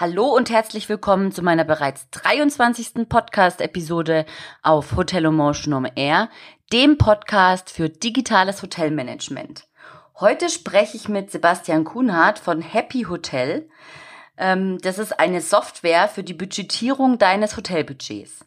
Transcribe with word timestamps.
Hallo 0.00 0.26
und 0.26 0.48
herzlich 0.48 0.88
willkommen 0.88 1.32
zu 1.32 1.42
meiner 1.42 1.64
bereits 1.64 2.08
23. 2.10 3.08
Podcast-Episode 3.08 4.26
auf 4.62 4.94
Hotel 4.94 5.24
Emotion 5.24 5.74
on 5.74 5.86
Air, 5.96 6.30
dem 6.72 6.98
Podcast 6.98 7.68
für 7.68 7.88
digitales 7.88 8.62
Hotelmanagement. 8.62 9.66
Heute 10.20 10.50
spreche 10.50 10.96
ich 10.96 11.08
mit 11.08 11.32
Sebastian 11.32 11.82
Kuhnhardt 11.82 12.38
von 12.38 12.62
Happy 12.62 13.06
Hotel. 13.08 13.68
Ähm, 14.36 14.78
das 14.82 15.00
ist 15.00 15.18
eine 15.18 15.40
Software 15.40 16.06
für 16.06 16.22
die 16.22 16.34
Budgetierung 16.34 17.18
deines 17.18 17.56
Hotelbudgets. 17.56 18.44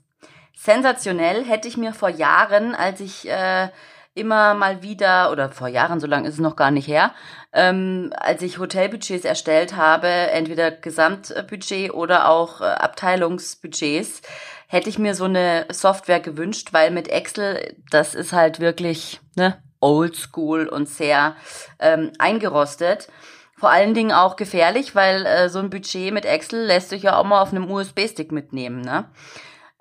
Sensationell 0.55 1.43
hätte 1.43 1.67
ich 1.67 1.75
mir 1.75 1.93
vor 1.93 2.07
Jahren, 2.07 2.75
als 2.75 3.01
ich 3.01 3.27
äh, 3.27 3.67
immer 4.13 4.53
mal 4.53 4.83
wieder, 4.83 5.31
oder 5.31 5.49
vor 5.49 5.67
Jahren, 5.67 5.99
so 5.99 6.07
lange 6.07 6.27
ist 6.27 6.35
es 6.35 6.39
noch 6.39 6.55
gar 6.55 6.71
nicht 6.71 6.87
her, 6.87 7.13
ähm, 7.53 8.11
als 8.17 8.41
ich 8.41 8.59
Hotelbudgets 8.59 9.25
erstellt 9.25 9.75
habe, 9.75 10.07
entweder 10.07 10.71
Gesamtbudget 10.71 11.93
oder 11.93 12.29
auch 12.29 12.61
äh, 12.61 12.65
Abteilungsbudgets, 12.65 14.21
hätte 14.67 14.89
ich 14.89 14.99
mir 14.99 15.15
so 15.15 15.25
eine 15.25 15.65
Software 15.69 16.19
gewünscht, 16.19 16.69
weil 16.71 16.91
mit 16.91 17.09
Excel, 17.09 17.75
das 17.89 18.15
ist 18.15 18.33
halt 18.33 18.59
wirklich 18.59 19.19
ne, 19.35 19.57
oldschool 19.81 20.67
und 20.67 20.87
sehr 20.87 21.35
ähm, 21.79 22.11
eingerostet. 22.19 23.09
Vor 23.57 23.69
allen 23.69 23.93
Dingen 23.93 24.11
auch 24.11 24.37
gefährlich, 24.37 24.95
weil 24.95 25.25
äh, 25.25 25.49
so 25.49 25.59
ein 25.59 25.69
Budget 25.69 26.13
mit 26.13 26.25
Excel 26.25 26.65
lässt 26.65 26.89
sich 26.89 27.03
ja 27.03 27.17
auch 27.17 27.25
mal 27.25 27.41
auf 27.41 27.51
einem 27.51 27.69
USB-Stick 27.69 28.31
mitnehmen. 28.31 28.81
Ne? 28.81 29.05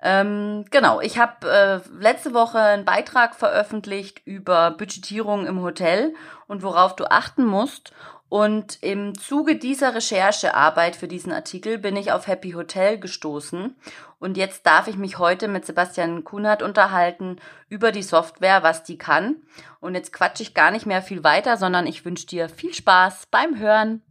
Ähm, 0.01 0.65
genau, 0.71 0.99
ich 0.99 1.19
habe 1.19 1.47
äh, 1.49 1.79
letzte 1.99 2.33
Woche 2.33 2.59
einen 2.59 2.85
Beitrag 2.85 3.35
veröffentlicht 3.35 4.21
über 4.25 4.71
Budgetierung 4.71 5.45
im 5.45 5.61
Hotel 5.61 6.15
und 6.47 6.63
worauf 6.63 6.95
du 6.95 7.05
achten 7.09 7.45
musst. 7.45 7.93
Und 8.27 8.81
im 8.81 9.13
Zuge 9.19 9.57
dieser 9.57 9.93
Recherchearbeit 9.93 10.95
für 10.95 11.09
diesen 11.09 11.33
Artikel 11.33 11.77
bin 11.77 11.97
ich 11.97 12.13
auf 12.13 12.27
Happy 12.27 12.51
Hotel 12.51 12.97
gestoßen. 12.97 13.75
Und 14.19 14.37
jetzt 14.37 14.65
darf 14.65 14.87
ich 14.87 14.95
mich 14.95 15.19
heute 15.19 15.47
mit 15.49 15.65
Sebastian 15.65 16.23
Kunert 16.23 16.63
unterhalten 16.63 17.37
über 17.67 17.91
die 17.91 18.03
Software, 18.03 18.63
was 18.63 18.83
die 18.83 18.97
kann. 18.97 19.35
Und 19.81 19.95
jetzt 19.95 20.13
quatsche 20.13 20.43
ich 20.43 20.53
gar 20.53 20.71
nicht 20.71 20.85
mehr 20.85 21.01
viel 21.01 21.23
weiter, 21.23 21.57
sondern 21.57 21.85
ich 21.85 22.05
wünsche 22.05 22.25
dir 22.25 22.47
viel 22.47 22.73
Spaß 22.73 23.27
beim 23.31 23.59
Hören. 23.59 24.01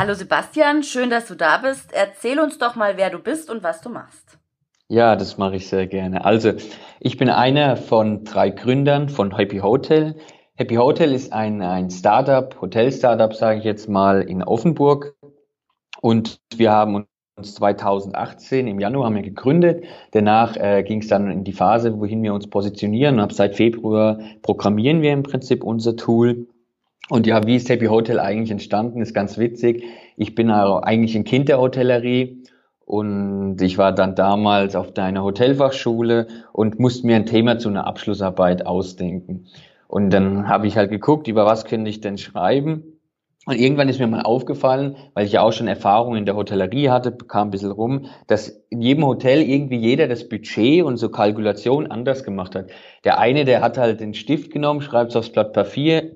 Hallo 0.00 0.14
Sebastian, 0.14 0.82
schön, 0.82 1.10
dass 1.10 1.28
du 1.28 1.34
da 1.34 1.58
bist. 1.58 1.92
Erzähl 1.92 2.40
uns 2.40 2.56
doch 2.56 2.74
mal, 2.74 2.96
wer 2.96 3.10
du 3.10 3.18
bist 3.18 3.50
und 3.50 3.62
was 3.62 3.82
du 3.82 3.90
machst. 3.90 4.38
Ja, 4.88 5.14
das 5.14 5.36
mache 5.36 5.56
ich 5.56 5.68
sehr 5.68 5.86
gerne. 5.86 6.24
Also, 6.24 6.54
ich 7.00 7.18
bin 7.18 7.28
einer 7.28 7.76
von 7.76 8.24
drei 8.24 8.48
Gründern 8.48 9.10
von 9.10 9.36
Happy 9.36 9.58
Hotel. 9.58 10.16
Happy 10.56 10.76
Hotel 10.76 11.12
ist 11.12 11.34
ein, 11.34 11.60
ein 11.60 11.90
Startup, 11.90 12.58
Hotel-Startup, 12.62 13.34
sage 13.34 13.58
ich 13.58 13.64
jetzt 13.66 13.90
mal, 13.90 14.22
in 14.22 14.42
Offenburg. 14.42 15.16
Und 16.00 16.40
wir 16.56 16.72
haben 16.72 17.04
uns 17.36 17.54
2018 17.56 18.68
im 18.68 18.80
Januar 18.80 19.04
haben 19.04 19.16
wir 19.16 19.22
gegründet. 19.22 19.84
Danach 20.12 20.56
äh, 20.56 20.82
ging 20.82 21.02
es 21.02 21.08
dann 21.08 21.30
in 21.30 21.44
die 21.44 21.52
Phase, 21.52 22.00
wohin 22.00 22.22
wir 22.22 22.32
uns 22.32 22.48
positionieren. 22.48 23.16
Und 23.16 23.20
ab 23.20 23.32
seit 23.34 23.54
Februar 23.54 24.18
programmieren 24.40 25.02
wir 25.02 25.12
im 25.12 25.24
Prinzip 25.24 25.62
unser 25.62 25.94
Tool. 25.94 26.46
Und 27.10 27.26
ja, 27.26 27.44
wie 27.44 27.56
ist 27.56 27.68
Happy 27.68 27.86
Hotel 27.86 28.20
eigentlich 28.20 28.52
entstanden, 28.52 29.02
ist 29.02 29.14
ganz 29.14 29.36
witzig. 29.36 29.82
Ich 30.16 30.36
bin 30.36 30.48
eigentlich 30.48 31.16
ein 31.16 31.24
Kind 31.24 31.48
der 31.48 31.60
Hotellerie 31.60 32.44
und 32.84 33.60
ich 33.60 33.78
war 33.78 33.92
dann 33.92 34.14
damals 34.14 34.76
auf 34.76 34.94
deiner 34.94 35.24
Hotelfachschule 35.24 36.28
und 36.52 36.78
musste 36.78 37.08
mir 37.08 37.16
ein 37.16 37.26
Thema 37.26 37.58
zu 37.58 37.68
einer 37.68 37.86
Abschlussarbeit 37.88 38.64
ausdenken. 38.64 39.46
Und 39.88 40.10
dann 40.10 40.48
habe 40.48 40.68
ich 40.68 40.76
halt 40.76 40.90
geguckt, 40.90 41.26
über 41.26 41.46
was 41.46 41.64
könnte 41.64 41.90
ich 41.90 42.00
denn 42.00 42.16
schreiben. 42.16 42.99
Und 43.46 43.58
irgendwann 43.58 43.88
ist 43.88 43.98
mir 43.98 44.06
mal 44.06 44.20
aufgefallen, 44.20 44.96
weil 45.14 45.24
ich 45.24 45.32
ja 45.32 45.40
auch 45.40 45.52
schon 45.52 45.66
Erfahrung 45.66 46.14
in 46.14 46.26
der 46.26 46.36
Hotellerie 46.36 46.90
hatte, 46.90 47.12
kam 47.12 47.48
ein 47.48 47.50
bisschen 47.50 47.70
rum, 47.70 48.04
dass 48.26 48.48
in 48.68 48.82
jedem 48.82 49.06
Hotel 49.06 49.40
irgendwie 49.40 49.78
jeder 49.78 50.08
das 50.08 50.28
Budget 50.28 50.84
und 50.84 50.98
so 50.98 51.08
Kalkulation 51.08 51.86
anders 51.86 52.22
gemacht 52.22 52.54
hat. 52.54 52.66
Der 53.04 53.18
eine, 53.18 53.46
der 53.46 53.62
hat 53.62 53.78
halt 53.78 54.00
den 54.00 54.12
Stift 54.12 54.52
genommen, 54.52 54.82
schreibt 54.82 55.10
es 55.10 55.16
aufs 55.16 55.32
Blatt 55.32 55.54
Papier, 55.54 56.14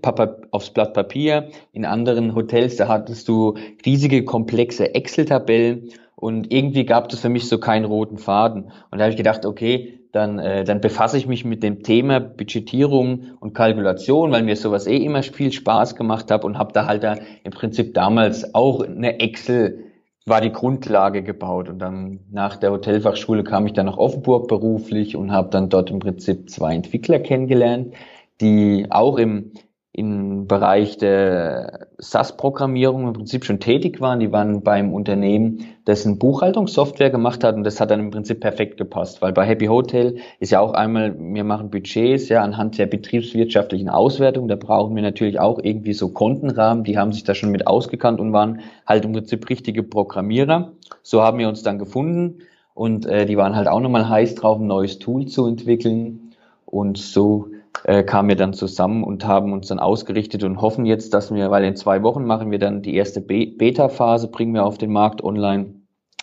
aufs 0.50 0.70
Blatt 0.70 0.92
Papier. 0.92 1.48
In 1.72 1.86
anderen 1.86 2.34
Hotels, 2.34 2.76
da 2.76 2.88
hattest 2.88 3.26
du 3.26 3.54
riesige, 3.86 4.24
komplexe 4.26 4.94
Excel-Tabellen 4.94 5.88
und 6.16 6.52
irgendwie 6.52 6.84
gab 6.84 7.10
es 7.10 7.20
für 7.20 7.30
mich 7.30 7.48
so 7.48 7.58
keinen 7.58 7.86
roten 7.86 8.18
Faden. 8.18 8.70
Und 8.90 8.98
da 8.98 9.04
habe 9.04 9.10
ich 9.10 9.16
gedacht, 9.16 9.46
okay, 9.46 10.03
dann, 10.14 10.38
äh, 10.38 10.62
dann 10.62 10.80
befasse 10.80 11.18
ich 11.18 11.26
mich 11.26 11.44
mit 11.44 11.64
dem 11.64 11.82
Thema 11.82 12.20
Budgetierung 12.20 13.32
und 13.40 13.52
Kalkulation, 13.52 14.30
weil 14.30 14.44
mir 14.44 14.54
sowas 14.54 14.86
eh 14.86 14.96
immer 14.96 15.24
viel 15.24 15.50
Spaß 15.50 15.96
gemacht 15.96 16.30
hat 16.30 16.44
und 16.44 16.56
habe 16.56 16.72
da 16.72 16.86
halt 16.86 17.02
da 17.02 17.16
im 17.42 17.50
Prinzip 17.50 17.94
damals 17.94 18.54
auch 18.54 18.80
eine 18.82 19.18
Excel 19.18 19.84
war 20.24 20.40
die 20.40 20.52
Grundlage 20.52 21.22
gebaut. 21.22 21.68
Und 21.68 21.80
dann 21.80 22.20
nach 22.30 22.56
der 22.56 22.70
Hotelfachschule 22.70 23.42
kam 23.42 23.66
ich 23.66 23.72
dann 23.72 23.86
nach 23.86 23.98
Offenburg 23.98 24.46
beruflich 24.46 25.16
und 25.16 25.32
habe 25.32 25.50
dann 25.50 25.68
dort 25.68 25.90
im 25.90 25.98
Prinzip 25.98 26.48
zwei 26.48 26.74
Entwickler 26.74 27.18
kennengelernt, 27.18 27.94
die 28.40 28.86
auch 28.90 29.18
im 29.18 29.50
im 29.96 30.48
Bereich 30.48 30.98
der 30.98 31.86
SAS-Programmierung 31.98 33.06
im 33.06 33.12
Prinzip 33.12 33.44
schon 33.44 33.60
tätig 33.60 34.00
waren. 34.00 34.18
Die 34.18 34.32
waren 34.32 34.62
beim 34.64 34.92
Unternehmen, 34.92 35.66
eine 35.86 36.16
Buchhaltungssoftware 36.16 37.10
gemacht 37.10 37.44
hat 37.44 37.54
und 37.54 37.62
das 37.62 37.80
hat 37.80 37.92
dann 37.92 38.00
im 38.00 38.10
Prinzip 38.10 38.40
perfekt 38.40 38.76
gepasst, 38.76 39.22
weil 39.22 39.32
bei 39.32 39.46
Happy 39.46 39.66
Hotel 39.66 40.16
ist 40.40 40.50
ja 40.50 40.58
auch 40.58 40.72
einmal, 40.72 41.14
wir 41.16 41.44
machen 41.44 41.70
Budgets 41.70 42.28
ja 42.28 42.42
anhand 42.42 42.76
der 42.76 42.86
betriebswirtschaftlichen 42.86 43.88
Auswertung, 43.88 44.48
da 44.48 44.56
brauchen 44.56 44.96
wir 44.96 45.02
natürlich 45.02 45.38
auch 45.38 45.60
irgendwie 45.62 45.92
so 45.92 46.08
Kontenrahmen, 46.08 46.82
die 46.82 46.98
haben 46.98 47.12
sich 47.12 47.22
da 47.22 47.36
schon 47.36 47.52
mit 47.52 47.68
ausgekannt 47.68 48.18
und 48.18 48.32
waren 48.32 48.62
halt 48.88 49.04
im 49.04 49.12
Prinzip 49.12 49.48
richtige 49.48 49.84
Programmierer. 49.84 50.72
So 51.02 51.22
haben 51.22 51.38
wir 51.38 51.48
uns 51.48 51.62
dann 51.62 51.78
gefunden. 51.78 52.40
Und 52.74 53.06
äh, 53.06 53.24
die 53.24 53.36
waren 53.36 53.54
halt 53.54 53.68
auch 53.68 53.78
nochmal 53.78 54.08
heiß 54.08 54.34
drauf, 54.34 54.58
ein 54.58 54.66
neues 54.66 54.98
Tool 54.98 55.26
zu 55.26 55.46
entwickeln. 55.46 56.32
Und 56.66 56.98
so 56.98 57.46
äh, 57.82 58.02
kamen 58.02 58.28
wir 58.28 58.36
dann 58.36 58.54
zusammen 58.54 59.02
und 59.02 59.26
haben 59.26 59.52
uns 59.52 59.68
dann 59.68 59.78
ausgerichtet 59.78 60.44
und 60.44 60.60
hoffen 60.60 60.86
jetzt, 60.86 61.12
dass 61.14 61.34
wir, 61.34 61.50
weil 61.50 61.64
in 61.64 61.76
zwei 61.76 62.02
Wochen 62.02 62.24
machen 62.24 62.50
wir 62.50 62.58
dann 62.58 62.82
die 62.82 62.94
erste 62.94 63.20
Be 63.20 63.46
Beta-Phase, 63.46 64.28
bringen 64.28 64.54
wir 64.54 64.64
auf 64.64 64.78
den 64.78 64.92
Markt 64.92 65.22
online 65.22 65.74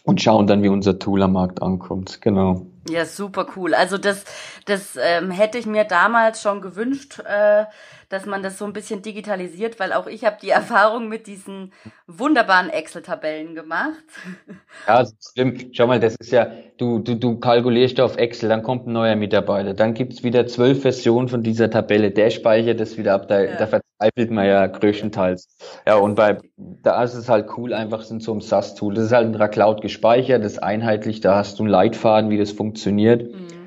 und 0.03 0.21
schauen 0.21 0.47
dann, 0.47 0.63
wie 0.63 0.69
unser 0.69 0.97
Tool 0.99 1.21
am 1.21 1.33
Markt 1.33 1.61
ankommt. 1.61 2.21
Genau. 2.21 2.65
Ja, 2.89 3.05
super 3.05 3.45
cool. 3.55 3.75
Also 3.75 3.97
das, 3.97 4.25
das 4.65 4.97
ähm, 4.99 5.29
hätte 5.29 5.57
ich 5.57 5.67
mir 5.67 5.83
damals 5.83 6.41
schon 6.41 6.61
gewünscht, 6.61 7.19
äh, 7.19 7.65
dass 8.11 8.25
man 8.25 8.43
das 8.43 8.57
so 8.57 8.65
ein 8.65 8.73
bisschen 8.73 9.01
digitalisiert, 9.01 9.79
weil 9.79 9.93
auch 9.93 10.07
ich 10.07 10.25
habe 10.25 10.37
die 10.41 10.49
Erfahrung 10.61 11.07
mit 11.07 11.27
diesen 11.27 11.71
wunderbaren 12.07 12.69
Excel-Tabellen 12.69 13.55
gemacht. 13.55 14.03
Ja, 14.87 14.99
das 14.99 15.13
stimmt. 15.31 15.75
Schau 15.75 15.85
mal, 15.85 15.99
das 15.99 16.15
ist 16.15 16.31
ja, 16.31 16.49
du, 16.77 16.99
du, 16.99 17.15
du 17.15 17.39
kalkulierst 17.39 17.99
auf 17.99 18.17
Excel, 18.17 18.49
dann 18.49 18.63
kommt 18.63 18.87
ein 18.87 18.93
neuer 18.93 19.15
Mitarbeiter, 19.15 19.73
dann 19.73 19.93
gibt's 19.93 20.23
wieder 20.23 20.47
zwölf 20.47 20.81
Versionen 20.81 21.27
von 21.27 21.43
dieser 21.43 21.69
Tabelle, 21.69 22.09
der 22.09 22.29
speichert 22.29 22.79
das 22.79 22.97
wieder 22.97 23.13
ab, 23.13 23.27
da, 23.27 23.41
ja. 23.41 23.57
da 23.57 23.67
verzweifelt 23.67 24.31
man 24.31 24.47
ja 24.47 24.65
größtenteils. 24.65 25.47
Ja, 25.85 25.97
und 25.97 26.15
bei, 26.15 26.37
da 26.57 27.03
ist 27.03 27.13
es 27.13 27.29
halt 27.29 27.47
cool, 27.57 27.73
einfach 27.73 28.09
in 28.09 28.21
so 28.21 28.31
einem 28.31 28.41
SAS-Tool. 28.41 28.95
Das 28.95 29.05
ist 29.05 29.11
halt 29.11 29.27
in 29.27 29.33
der 29.33 29.49
Cloud 29.49 29.81
gespeichert, 29.81 30.43
das 30.43 30.53
ist 30.53 30.63
einheitlich, 30.63 31.19
da 31.19 31.35
hast 31.35 31.59
du 31.59 31.63
einen 31.63 31.71
Leitfaden, 31.71 32.29
wie 32.29 32.37
das 32.37 32.51
funktioniert. 32.51 33.31
Mhm. 33.31 33.60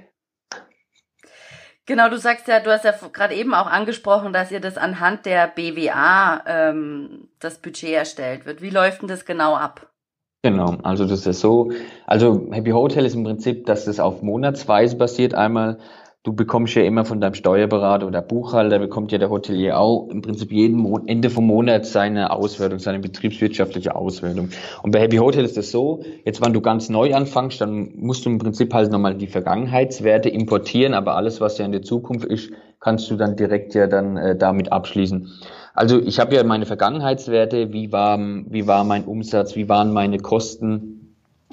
Genau, 1.86 2.08
du 2.08 2.16
sagst 2.16 2.48
ja, 2.48 2.60
du 2.60 2.70
hast 2.70 2.84
ja 2.84 2.94
gerade 3.12 3.34
eben 3.34 3.52
auch 3.52 3.66
angesprochen, 3.66 4.32
dass 4.32 4.50
ihr 4.50 4.60
das 4.60 4.78
anhand 4.78 5.26
der 5.26 5.48
BWA 5.48 6.42
ähm, 6.46 7.28
das 7.40 7.58
Budget 7.58 7.90
erstellt 7.90 8.46
wird. 8.46 8.62
Wie 8.62 8.70
läuft 8.70 9.02
denn 9.02 9.08
das 9.08 9.26
genau 9.26 9.54
ab? 9.54 9.90
Genau, 10.42 10.76
also 10.82 11.06
das 11.06 11.26
ist 11.26 11.40
so, 11.40 11.72
also 12.06 12.48
Happy 12.50 12.70
Hotel 12.70 13.06
ist 13.06 13.14
im 13.14 13.24
Prinzip, 13.24 13.66
dass 13.66 13.86
das 13.86 13.98
auf 13.98 14.22
Monatsweise 14.22 14.96
basiert. 14.96 15.34
Einmal 15.34 15.78
du 16.24 16.32
bekommst 16.32 16.74
ja 16.74 16.82
immer 16.82 17.04
von 17.04 17.20
deinem 17.20 17.34
Steuerberater 17.34 18.06
oder 18.06 18.22
Buchhalter, 18.22 18.78
bekommt 18.78 19.12
ja 19.12 19.18
der 19.18 19.28
Hotelier 19.28 19.78
auch 19.78 20.08
im 20.08 20.22
Prinzip 20.22 20.50
jeden 20.50 20.78
Mon 20.78 21.06
Ende 21.06 21.28
vom 21.28 21.46
Monat 21.46 21.84
seine 21.84 22.30
Auswertung, 22.30 22.78
seine 22.78 22.98
betriebswirtschaftliche 22.98 23.94
Auswertung. 23.94 24.48
Und 24.82 24.90
bei 24.90 25.00
Happy 25.00 25.18
Hotel 25.18 25.44
ist 25.44 25.58
das 25.58 25.70
so, 25.70 26.02
jetzt 26.24 26.44
wenn 26.44 26.54
du 26.54 26.62
ganz 26.62 26.88
neu 26.88 27.14
anfängst, 27.14 27.60
dann 27.60 27.92
musst 27.96 28.24
du 28.24 28.30
im 28.30 28.38
Prinzip 28.38 28.72
halt 28.72 28.90
nochmal 28.90 29.14
die 29.14 29.26
Vergangenheitswerte 29.26 30.30
importieren, 30.30 30.94
aber 30.94 31.14
alles, 31.14 31.42
was 31.42 31.58
ja 31.58 31.66
in 31.66 31.72
der 31.72 31.82
Zukunft 31.82 32.24
ist, 32.24 32.50
kannst 32.80 33.10
du 33.10 33.16
dann 33.16 33.36
direkt 33.36 33.74
ja 33.74 33.86
dann 33.86 34.16
äh, 34.16 34.34
damit 34.34 34.72
abschließen. 34.72 35.30
Also 35.74 36.00
ich 36.00 36.20
habe 36.20 36.34
ja 36.36 36.44
meine 36.44 36.64
Vergangenheitswerte, 36.64 37.72
wie 37.72 37.92
war, 37.92 38.18
wie 38.18 38.66
war 38.66 38.84
mein 38.84 39.04
Umsatz, 39.04 39.56
wie 39.56 39.68
waren 39.68 39.92
meine 39.92 40.18
Kosten, 40.18 41.03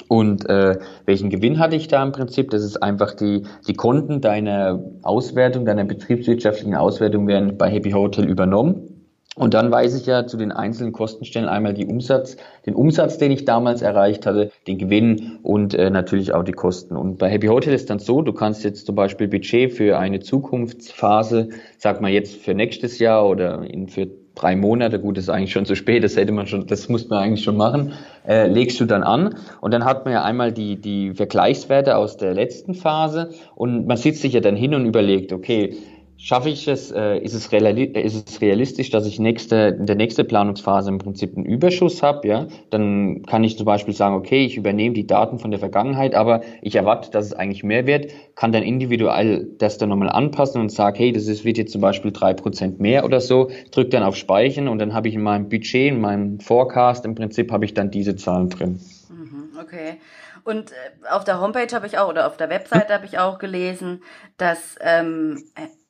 und 0.07 0.50
äh, 0.50 0.77
welchen 1.06 1.30
Gewinn 1.30 1.59
hatte 1.59 1.75
ich 1.75 1.88
da 1.88 2.03
im 2.03 2.12
Prinzip? 2.12 2.50
Das 2.51 2.63
ist 2.63 2.81
einfach 2.81 3.13
die, 3.13 3.44
die 3.68 3.74
Konten 3.74 4.21
deiner 4.21 4.83
Auswertung, 5.01 5.65
deiner 5.65 5.86
betriebswirtschaftlichen 5.86 6.75
Auswertung 6.75 7.27
werden 7.27 7.57
bei 7.57 7.69
Happy 7.69 7.92
Hotel 7.92 8.25
übernommen. 8.25 9.01
Und 9.38 9.53
dann 9.53 9.71
weiß 9.71 9.98
ich 10.00 10.06
ja 10.07 10.27
zu 10.27 10.36
den 10.36 10.51
einzelnen 10.51 10.92
Kostenstellen 10.92 11.48
einmal 11.48 11.74
die 11.74 11.86
Umsatz, 11.86 12.36
den 12.65 12.75
Umsatz, 12.75 13.18
den 13.18 13.31
ich 13.31 13.45
damals 13.45 13.81
erreicht 13.81 14.25
hatte, 14.25 14.51
den 14.68 14.77
Gewinn 14.77 15.39
und 15.42 15.74
äh, 15.74 15.89
natürlich 15.89 16.33
auch 16.33 16.44
die 16.44 16.51
Kosten. 16.51 16.98
Und 16.98 17.18
bei 17.18 17.30
Happy 17.30 17.48
Hotel 17.48 17.74
ist 17.74 17.89
dann 17.89 18.00
so, 18.00 18.21
du 18.21 18.33
kannst 18.33 18.65
jetzt 18.65 18.86
zum 18.86 18.95
Beispiel 18.95 19.30
Budget 19.30 19.71
für 19.71 19.98
eine 19.98 20.19
Zukunftsphase, 20.19 21.48
sag 21.77 22.01
mal 22.01 22.12
jetzt 22.12 22.36
für 22.36 22.53
nächstes 22.53 23.00
Jahr 23.00 23.25
oder 23.25 23.63
in, 23.63 23.88
für 23.88 24.09
drei 24.36 24.56
Monate, 24.56 25.00
gut, 25.00 25.18
ist 25.18 25.30
eigentlich 25.30 25.51
schon 25.51 25.66
zu 25.66 25.75
spät, 25.75 26.04
das 26.04 26.16
hätte 26.16 26.31
man 26.31 26.48
schon, 26.48 26.66
das 26.68 26.89
muss 26.89 27.07
man 27.10 27.19
eigentlich 27.19 27.44
schon 27.44 27.57
machen, 27.57 27.94
äh, 28.28 28.48
legst 28.48 28.80
du 28.80 28.86
dann 28.86 29.04
an. 29.04 29.36
Und 29.60 29.74
dann 29.74 29.86
hat 29.86 30.06
man 30.06 30.13
ja 30.13 30.24
einmal 30.24 30.51
die, 30.51 30.78
die 30.80 31.13
Vergleichswerte 31.13 31.98
aus 31.98 32.18
der 32.18 32.33
letzten 32.33 32.74
Phase. 32.74 33.31
Und 33.56 33.88
man 33.88 33.98
sitzt 33.98 34.22
sich 34.22 34.33
ja 34.33 34.39
dann 34.39 34.56
hin 34.56 34.74
und 34.74 34.86
überlegt, 34.86 35.33
okay, 35.33 35.75
schaffe 36.21 36.50
ich 36.50 36.68
es, 36.68 36.91
äh, 36.91 37.18
ist, 37.18 37.33
es 37.33 37.51
ist 37.51 38.29
es 38.29 38.41
realistisch, 38.41 38.91
dass 38.91 39.07
ich 39.07 39.19
nächste, 39.19 39.75
in 39.79 39.88
der 39.88 39.95
nächsten 39.95 40.27
Planungsphase 40.27 40.89
im 40.89 41.00
Prinzip 41.00 41.35
einen 41.35 41.45
Überschuss 41.45 42.03
habe, 42.03 42.27
ja, 42.27 42.47
dann 42.69 43.23
kann 43.23 43.44
ich 43.44 43.57
zum 43.57 43.65
Beispiel 43.65 43.95
sagen, 43.95 44.13
okay, 44.13 44.45
ich 44.45 44.56
übernehme 44.56 44.94
die 44.94 45.07
Daten 45.07 45.39
von 45.39 45.50
der 45.50 45.59
Vergangenheit, 45.59 46.13
aber 46.13 46.41
ich 46.62 46.75
erwarte, 46.75 47.09
dass 47.09 47.25
es 47.25 47.33
eigentlich 47.33 47.63
mehr 47.63 47.88
wird, 47.88 48.12
kann 48.35 48.51
dann 48.51 48.62
individuell 48.62 49.47
das 49.57 49.79
dann 49.79 49.89
nochmal 49.89 50.09
anpassen 50.09 50.62
und 50.62 50.71
sage, 50.71 51.00
hey, 51.00 51.12
das 51.12 51.25
ist, 51.25 51.44
wird 51.44 51.57
jetzt 51.57 51.71
zum 51.71 51.81
Beispiel 51.81 52.12
drei 52.12 52.35
Prozent 52.35 52.79
mehr 52.79 53.03
oder 53.03 53.19
so, 53.19 53.50
drücke 53.71 53.89
dann 53.89 54.03
auf 54.03 54.15
Speichern 54.15 54.67
und 54.67 54.77
dann 54.77 54.94
habe 54.94 55.07
ich 55.07 55.15
in 55.15 55.24
meinem 55.24 55.50
Budget, 55.50 55.91
in 55.91 56.01
meinem 56.01 56.39
Forecast 56.39 57.03
im 57.03 57.15
Prinzip 57.15 57.51
habe 57.51 57.65
ich 57.65 57.74
dann 57.74 57.89
diese 57.89 58.15
Zahlen 58.15 58.50
drin. 58.50 58.79
Mhm, 59.09 59.57
okay. 59.59 59.97
Und 60.44 60.71
äh, 60.71 60.75
auf 61.12 61.24
der 61.24 61.41
Homepage 61.41 61.74
habe 61.74 61.88
ich 61.88 61.97
auch, 61.97 62.09
oder 62.09 62.27
auf 62.27 62.38
der 62.38 62.50
Webseite 62.50 62.94
habe 62.94 63.06
ich 63.06 63.17
auch 63.17 63.39
gelesen, 63.39 64.03
dass 64.38 64.75
ähm, 64.81 65.44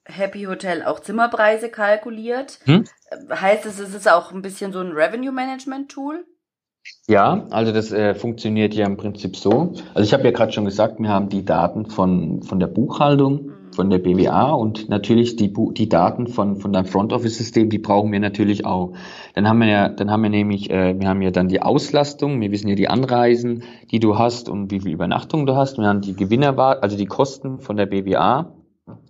Happy 0.06 0.44
Hotel 0.44 0.84
auch 0.84 1.00
Zimmerpreise 1.00 1.70
kalkuliert. 1.70 2.60
Hm? 2.66 2.86
Heißt 3.30 3.66
es, 3.66 3.80
es 3.80 3.94
ist 3.94 4.12
auch 4.12 4.32
ein 4.32 4.42
bisschen 4.42 4.74
so 4.74 4.80
ein 4.80 4.92
Revenue 4.92 5.32
Management 5.32 5.92
Tool? 5.92 6.26
Ja, 7.08 7.46
also 7.52 7.72
das 7.72 7.92
äh, 7.92 8.16
funktioniert 8.16 8.74
ja 8.74 8.88
im 8.88 8.98
Prinzip 8.98 9.36
so. 9.36 9.74
Also 9.94 10.02
ich 10.02 10.14
habe 10.14 10.24
ja 10.24 10.32
gerade 10.32 10.52
schon 10.52 10.66
gesagt, 10.66 11.00
wir 11.00 11.10
haben 11.10 11.30
die 11.30 11.46
Daten 11.46 11.86
von, 11.86 12.42
von 12.42 12.60
der 12.60 12.68
Buchhaltung, 12.68 13.34
mhm. 13.34 13.74
von 13.74 13.90
der 13.92 14.00
BWA 14.00 14.52
und 14.54 14.90
natürlich 14.90 15.36
die, 15.36 15.54
die 15.54 15.90
Daten 15.90 16.26
von, 16.26 16.56
von 16.56 16.74
deinem 16.74 16.86
Front 16.86 17.14
Office 17.14 17.38
System, 17.38 17.70
die 17.70 17.78
brauchen 17.78 18.12
wir 18.12 18.20
natürlich 18.20 18.66
auch. 18.66 18.94
Dann 19.36 19.48
haben 19.48 19.60
wir 19.60 19.68
ja, 19.68 19.90
dann 19.90 20.10
haben 20.10 20.24
wir 20.24 20.32
nämlich, 20.32 20.72
äh, 20.72 21.00
wir 21.00 21.08
haben 21.08 21.22
ja 21.22 21.30
dann 21.30 21.50
die 21.50 21.62
Auslastung, 21.62 22.42
wir 22.42 22.50
wissen 22.52 22.68
ja 22.68 22.76
die 22.76 22.88
Anreisen, 22.88 23.64
die 23.92 24.00
du 24.00 24.18
hast 24.18 24.50
und 24.50 24.72
wie 24.72 24.80
viel 24.80 24.94
Übernachtung 24.94 25.46
du 25.46 25.56
hast. 25.56 25.78
Wir 25.78 25.88
haben 25.88 26.02
die 26.02 26.16
Gewinner, 26.16 26.58
also 26.58 26.98
die 26.98 27.06
Kosten 27.06 27.60
von 27.60 27.78
der 27.78 27.86
BWA 27.86 28.52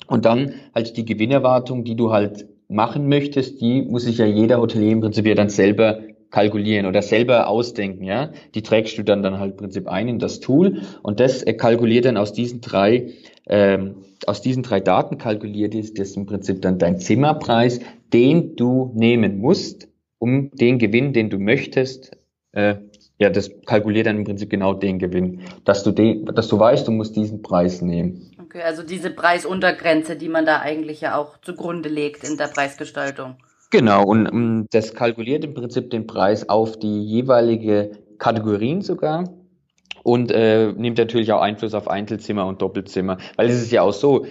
und 0.07 0.25
dann 0.25 0.53
halt 0.75 0.97
die 0.97 1.05
Gewinnerwartung, 1.05 1.83
die 1.83 1.95
du 1.95 2.11
halt 2.11 2.47
machen 2.67 3.07
möchtest, 3.07 3.61
die 3.61 3.81
muss 3.81 4.03
sich 4.03 4.17
ja 4.17 4.25
jeder 4.25 4.59
Hotelier 4.59 4.91
im 4.91 5.01
Prinzip 5.01 5.25
ja 5.25 5.35
dann 5.35 5.49
selber 5.49 5.99
kalkulieren 6.29 6.85
oder 6.85 7.01
selber 7.01 7.47
ausdenken, 7.47 8.05
ja. 8.05 8.31
Die 8.55 8.61
trägst 8.61 8.97
du 8.97 9.03
dann 9.03 9.21
dann 9.21 9.39
halt 9.39 9.51
im 9.51 9.57
Prinzip 9.57 9.87
ein 9.87 10.07
in 10.07 10.19
das 10.19 10.39
Tool 10.39 10.81
und 11.03 11.19
das 11.19 11.43
kalkuliert 11.57 12.05
dann 12.05 12.17
aus 12.17 12.31
diesen 12.31 12.61
drei 12.61 13.09
ähm, 13.47 13.95
aus 14.27 14.41
diesen 14.41 14.63
drei 14.63 14.79
Daten 14.79 15.17
kalkuliert 15.17 15.75
ist 15.75 15.99
das 15.99 16.15
im 16.15 16.25
Prinzip 16.25 16.61
dann 16.61 16.77
dein 16.77 16.99
Zimmerpreis, 16.99 17.79
den 18.13 18.55
du 18.55 18.91
nehmen 18.95 19.39
musst, 19.39 19.89
um 20.19 20.51
den 20.51 20.77
Gewinn, 20.77 21.11
den 21.13 21.29
du 21.29 21.39
möchtest, 21.39 22.11
äh, 22.51 22.75
ja, 23.19 23.29
das 23.29 23.51
kalkuliert 23.65 24.07
dann 24.07 24.17
im 24.17 24.23
Prinzip 24.23 24.49
genau 24.49 24.73
den 24.73 24.99
Gewinn, 24.99 25.41
dass 25.65 25.83
du 25.83 25.91
den, 25.91 26.25
dass 26.25 26.47
du 26.47 26.59
weißt, 26.59 26.87
du 26.87 26.91
musst 26.91 27.15
diesen 27.15 27.41
Preis 27.41 27.81
nehmen. 27.81 28.31
Okay, 28.53 28.63
also 28.63 28.83
diese 28.83 29.11
Preisuntergrenze, 29.11 30.17
die 30.17 30.27
man 30.27 30.45
da 30.45 30.59
eigentlich 30.59 30.99
ja 30.99 31.15
auch 31.15 31.37
zugrunde 31.37 31.87
legt 31.87 32.25
in 32.25 32.35
der 32.35 32.47
Preisgestaltung. 32.47 33.37
Genau, 33.69 34.03
und 34.03 34.27
um, 34.27 34.37
ähm, 34.37 34.67
das 34.71 34.93
kalkuliert 34.93 35.45
im 35.45 35.53
Prinzip 35.53 35.89
den 35.89 36.05
Preis 36.05 36.49
auf 36.49 36.77
die 36.77 37.01
jeweilige 37.01 37.91
Kategorien 38.17 38.81
sogar 38.81 39.23
und 40.03 40.31
äh, 40.31 40.73
nimmt 40.73 40.97
natürlich 40.97 41.31
auch 41.31 41.39
Einfluss 41.39 41.73
auf 41.73 41.87
Einzelzimmer 41.87 42.45
und 42.45 42.61
Doppelzimmer. 42.61 43.19
Weil 43.37 43.49
es 43.49 43.61
ist 43.61 43.71
ja 43.71 43.83
auch 43.83 43.93
so, 43.93 44.25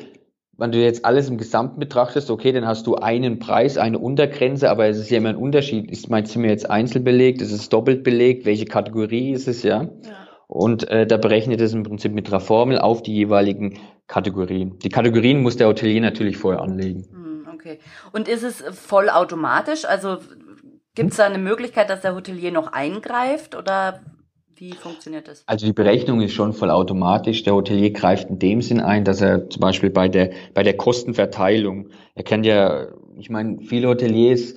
wenn 0.59 0.71
du 0.71 0.79
jetzt 0.79 1.07
alles 1.07 1.31
im 1.31 1.39
Gesamten 1.39 1.81
betrachtest, 1.81 2.31
okay, 2.31 2.53
dann 2.53 2.67
hast 2.67 2.87
du 2.87 2.97
einen 2.97 3.39
Preis, 3.39 3.79
eine 3.79 3.99
Untergrenze, 3.99 4.69
aber 4.69 4.87
es 4.87 4.99
ist 4.99 5.09
ja 5.09 5.17
immer 5.17 5.31
ein 5.31 5.37
Unterschied. 5.37 5.91
Ist 5.91 6.11
mein 6.11 6.27
Zimmer 6.27 6.49
jetzt 6.49 6.69
einzeln 6.69 7.05
belegt, 7.05 7.41
ist 7.41 7.53
es 7.53 7.71
doppelt 7.71 8.03
belegt, 8.05 8.45
welche 8.45 8.67
Kategorie 8.67 9.33
ist 9.33 9.49
es, 9.49 9.63
ja? 9.63 9.85
ja. 9.85 9.91
Und 10.47 10.89
äh, 10.89 11.07
da 11.07 11.17
berechnet 11.17 11.61
es 11.61 11.73
im 11.73 11.85
Prinzip 11.85 12.13
mit 12.13 12.27
einer 12.27 12.41
Formel 12.41 12.81
auf 12.81 13.05
die 13.05 13.15
jeweiligen 13.15 13.79
Kategorien. 14.11 14.77
Die 14.81 14.89
Kategorien 14.89 15.41
muss 15.41 15.57
der 15.57 15.69
Hotelier 15.69 16.01
natürlich 16.01 16.37
vorher 16.37 16.61
anlegen. 16.61 17.07
Hm, 17.13 17.47
okay. 17.55 17.79
Und 18.13 18.27
ist 18.27 18.43
es 18.43 18.61
vollautomatisch? 18.77 19.85
Also 19.85 20.19
gibt 20.97 21.13
es 21.13 21.17
da 21.19 21.27
eine 21.27 21.39
Möglichkeit, 21.39 21.89
dass 21.89 22.01
der 22.01 22.17
Hotelier 22.17 22.51
noch 22.51 22.73
eingreift 22.73 23.55
oder 23.55 24.01
wie 24.57 24.73
funktioniert 24.73 25.29
das? 25.29 25.45
Also 25.47 25.65
die 25.65 25.73
Berechnung 25.73 26.21
ist 26.23 26.33
schon 26.33 26.53
vollautomatisch. 26.53 27.45
Der 27.45 27.55
Hotelier 27.55 27.93
greift 27.93 28.29
in 28.29 28.41
dem 28.41 28.63
Sinn 28.63 28.81
ein, 28.81 29.05
dass 29.05 29.21
er 29.21 29.49
zum 29.49 29.61
Beispiel 29.61 29.91
bei 29.91 30.09
der, 30.09 30.33
bei 30.55 30.65
der 30.65 30.77
Kostenverteilung, 30.77 31.91
er 32.17 32.25
kennt 32.25 32.45
ja, 32.45 32.89
ich 33.17 33.31
meine, 33.31 33.61
viele 33.61 33.87
Hoteliers 33.87 34.57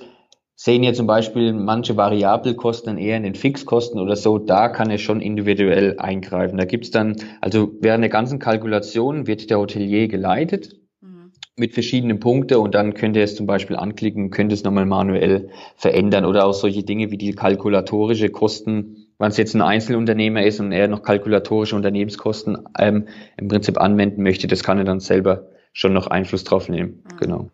sehen 0.56 0.82
ja 0.82 0.92
zum 0.92 1.06
Beispiel 1.06 1.52
manche 1.52 1.96
Variabelkosten 1.96 2.96
eher 2.96 3.16
in 3.16 3.24
den 3.24 3.34
Fixkosten 3.34 4.00
oder 4.00 4.16
so, 4.16 4.38
da 4.38 4.68
kann 4.68 4.90
er 4.90 4.98
schon 4.98 5.20
individuell 5.20 5.98
eingreifen. 5.98 6.58
Da 6.58 6.64
gibt's 6.64 6.90
dann, 6.90 7.16
also 7.40 7.72
während 7.80 8.02
der 8.02 8.10
ganzen 8.10 8.38
Kalkulation 8.38 9.26
wird 9.26 9.50
der 9.50 9.58
Hotelier 9.58 10.06
geleitet 10.06 10.76
mhm. 11.00 11.32
mit 11.56 11.74
verschiedenen 11.74 12.20
Punkten 12.20 12.58
und 12.58 12.74
dann 12.74 12.94
könnte 12.94 13.18
er 13.18 13.24
es 13.24 13.34
zum 13.34 13.46
Beispiel 13.46 13.76
anklicken, 13.76 14.30
könnte 14.30 14.54
es 14.54 14.62
nochmal 14.62 14.86
manuell 14.86 15.48
verändern 15.76 16.24
oder 16.24 16.46
auch 16.46 16.54
solche 16.54 16.84
Dinge 16.84 17.10
wie 17.10 17.18
die 17.18 17.32
kalkulatorische 17.32 18.30
Kosten, 18.30 19.08
wenn 19.18 19.28
es 19.28 19.36
jetzt 19.36 19.54
ein 19.54 19.62
Einzelunternehmer 19.62 20.44
ist 20.44 20.60
und 20.60 20.70
er 20.70 20.86
noch 20.86 21.02
kalkulatorische 21.02 21.74
Unternehmenskosten 21.74 22.58
ähm, 22.78 23.08
im 23.36 23.48
Prinzip 23.48 23.80
anwenden 23.80 24.22
möchte, 24.22 24.46
das 24.46 24.62
kann 24.62 24.78
er 24.78 24.84
dann 24.84 25.00
selber 25.00 25.48
schon 25.72 25.92
noch 25.92 26.06
Einfluss 26.06 26.44
drauf 26.44 26.68
nehmen. 26.68 27.02
Mhm. 27.04 27.16
Genau. 27.18 27.50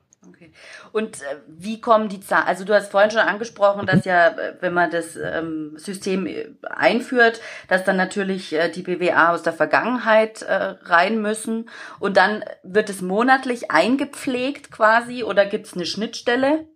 Und 0.92 1.22
äh, 1.22 1.36
wie 1.46 1.80
kommen 1.80 2.08
die 2.08 2.20
Zahlen? 2.20 2.46
Also 2.46 2.64
du 2.64 2.74
hast 2.74 2.90
vorhin 2.90 3.10
schon 3.10 3.20
angesprochen, 3.20 3.86
dass 3.86 4.04
ja, 4.04 4.28
äh, 4.28 4.54
wenn 4.60 4.74
man 4.74 4.90
das 4.90 5.16
ähm, 5.16 5.72
System 5.76 6.26
äh, 6.26 6.46
einführt, 6.68 7.40
dass 7.68 7.84
dann 7.84 7.96
natürlich 7.96 8.52
äh, 8.52 8.70
die 8.70 8.82
BWA 8.82 9.32
aus 9.32 9.42
der 9.42 9.52
Vergangenheit 9.52 10.42
äh, 10.42 10.74
rein 10.82 11.20
müssen. 11.22 11.68
Und 11.98 12.16
dann 12.16 12.44
wird 12.62 12.90
es 12.90 13.02
monatlich 13.02 13.70
eingepflegt 13.70 14.70
quasi 14.70 15.22
oder 15.22 15.46
gibt 15.46 15.66
es 15.66 15.74
eine 15.74 15.86
Schnittstelle? 15.86 16.66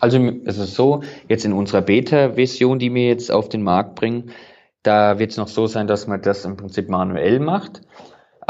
Also 0.00 0.18
es 0.46 0.58
ist 0.58 0.74
so, 0.74 1.02
jetzt 1.28 1.44
in 1.44 1.52
unserer 1.52 1.82
Beta-Version, 1.82 2.78
die 2.78 2.92
wir 2.94 3.06
jetzt 3.06 3.30
auf 3.30 3.48
den 3.48 3.62
Markt 3.62 3.94
bringen, 3.94 4.30
da 4.82 5.18
wird 5.18 5.30
es 5.30 5.36
noch 5.36 5.48
so 5.48 5.66
sein, 5.66 5.86
dass 5.86 6.06
man 6.06 6.22
das 6.22 6.44
im 6.44 6.56
Prinzip 6.56 6.88
manuell 6.88 7.38
macht. 7.38 7.82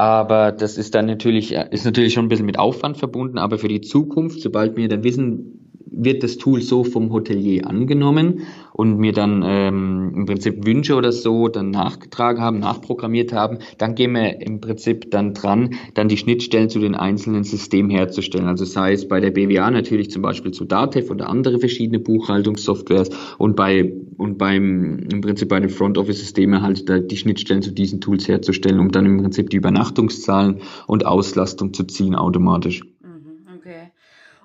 Aber 0.02 0.50
das 0.50 0.78
ist 0.78 0.97
dann 0.97 1.06
natürlich, 1.06 1.52
ist 1.52 1.85
natürlich 1.85 2.12
schon 2.12 2.25
ein 2.25 2.28
bisschen 2.28 2.44
mit 2.44 2.59
Aufwand 2.59 2.99
verbunden, 2.99 3.38
aber 3.38 3.56
für 3.56 3.68
die 3.68 3.82
Zukunft, 3.82 4.40
sobald 4.40 4.76
wir 4.76 4.88
dann 4.88 5.04
wissen, 5.04 5.72
wird 5.93 6.23
das 6.23 6.37
Tool 6.39 6.63
so 6.63 6.85
vom 6.85 7.13
Hotelier 7.13 7.67
angenommen 7.67 8.43
und 8.73 8.99
mir 8.99 9.13
dann 9.13 9.43
ähm, 9.45 10.13
im 10.17 10.27
Prinzip 10.27 10.67
Wünsche 10.67 10.95
oder 10.95 11.13
so 11.13 11.49
dann 11.49 11.71
nachgetragen 11.71 12.41
haben, 12.41 12.59
nachprogrammiert 12.59 13.33
haben, 13.33 13.59
dann 13.79 13.95
gehen 13.95 14.13
wir 14.13 14.41
im 14.41 14.61
Prinzip 14.61 15.11
dann 15.11 15.35
dran, 15.35 15.75
dann 15.95 16.09
die 16.09 16.17
Schnittstellen 16.17 16.69
zu 16.69 16.79
den 16.79 16.95
einzelnen 16.95 17.45
Systemen 17.45 17.91
herzustellen. 17.91 18.47
Also 18.47 18.65
sei 18.65 18.93
es 18.93 19.07
bei 19.09 19.21
der 19.21 19.31
BWA 19.31 19.71
natürlich 19.71 20.11
zum 20.11 20.23
Beispiel 20.23 20.53
zu 20.53 20.65
Datev 20.65 21.11
oder 21.11 21.29
andere 21.29 21.59
verschiedene 21.59 21.99
Buchhaltungssoftwares 21.99 23.11
und 23.39 23.57
bei 23.57 23.93
und 24.17 24.39
beim 24.39 25.01
im 25.11 25.21
Prinzip 25.21 25.49
bei 25.49 25.61
den 25.61 25.71
Front 25.71 25.99
Office 25.99 26.21
Systemen 26.21 26.63
halt 26.63 26.89
die 27.11 27.17
Schnittstellen 27.17 27.63
zu 27.63 27.73
diesen 27.73 28.01
Tools 28.01 28.29
herzustellen, 28.29 28.79
um 28.79 28.91
dann 28.91 29.07
im 29.07 29.19
Prinzip 29.19 29.51
die 29.51 29.57
Übernachtungszahlen 29.57 30.61
und 30.87 31.07
Auslastung 31.07 31.75
zu 31.75 31.85
ziehen 31.85 32.15
automatisch. 32.15 32.83
Mhm, 33.03 33.49
okay. 33.57 33.91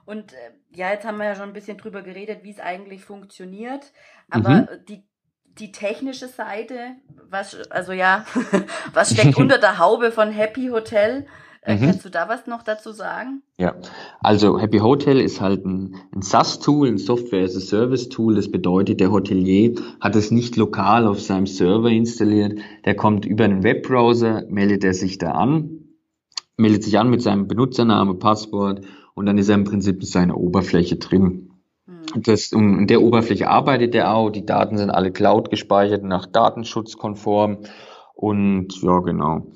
Und 0.05 0.33
äh, 0.33 0.56
ja, 0.77 0.91
jetzt 0.91 1.05
haben 1.05 1.17
wir 1.17 1.25
ja 1.25 1.35
schon 1.35 1.45
ein 1.49 1.53
bisschen 1.53 1.77
drüber 1.77 2.03
geredet, 2.03 2.43
wie 2.43 2.51
es 2.51 2.59
eigentlich 2.59 3.03
funktioniert. 3.03 3.91
Aber 4.29 4.49
mhm. 4.49 4.67
die, 4.87 5.03
die 5.59 5.71
technische 5.71 6.27
Seite, 6.27 6.77
was, 7.29 7.55
also 7.71 7.93
ja, 7.93 8.25
was 8.93 9.11
steckt 9.11 9.37
unter 9.37 9.57
der 9.57 9.79
Haube 9.79 10.11
von 10.11 10.29
Happy 10.29 10.67
Hotel? 10.67 11.25
Äh, 11.63 11.77
mhm. 11.77 11.79
Kannst 11.79 12.05
du 12.05 12.09
da 12.09 12.29
was 12.29 12.45
noch 12.45 12.61
dazu 12.61 12.91
sagen? 12.91 13.41
Ja, 13.57 13.73
also 14.19 14.59
Happy 14.59 14.77
Hotel 14.77 15.19
ist 15.19 15.41
halt 15.41 15.65
ein, 15.65 15.95
ein 16.13 16.21
SaaS-Tool, 16.21 16.89
ein 16.89 16.99
Software-as-a-Service-Tool. 16.99 18.35
Das 18.35 18.51
bedeutet, 18.51 18.99
der 18.99 19.11
Hotelier 19.11 19.73
hat 19.99 20.15
es 20.15 20.29
nicht 20.29 20.57
lokal 20.57 21.07
auf 21.07 21.19
seinem 21.19 21.47
Server 21.47 21.89
installiert. 21.89 22.59
Der 22.85 22.95
kommt 22.95 23.25
über 23.25 23.45
einen 23.45 23.63
Webbrowser, 23.63 24.43
meldet 24.47 24.83
er 24.83 24.93
sich 24.93 25.17
da 25.17 25.31
an, 25.31 25.87
meldet 26.55 26.83
sich 26.83 26.99
an 26.99 27.09
mit 27.09 27.23
seinem 27.23 27.47
Benutzername, 27.47 28.13
Passwort 28.13 28.81
und 29.17 29.25
dann 29.25 29.39
ist 29.39 29.49
er 29.49 29.55
im 29.55 29.63
Prinzip 29.63 29.99
in 29.99 30.05
seiner 30.05 30.37
Oberfläche 30.37 30.97
drin. 30.97 31.49
Mhm. 31.87 32.21
Das, 32.21 32.51
in 32.51 32.85
der 32.85 33.01
Oberfläche 33.01 33.49
arbeitet 33.49 33.95
er 33.95 34.13
auch, 34.13 34.29
die 34.29 34.45
Daten 34.45 34.77
sind 34.77 34.91
alle 34.91 35.11
Cloud 35.11 35.49
gespeichert, 35.49 36.03
nach 36.03 36.27
datenschutzkonform 36.27 37.57
und 38.13 38.79
ja 38.83 38.99
genau. 38.99 39.47